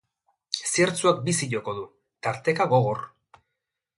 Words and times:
Ziertzoak 0.69 1.19
bizi 1.27 1.49
joko 1.51 1.75
du, 1.81 1.85
tarteka 2.27 2.69
gogor. 2.75 3.07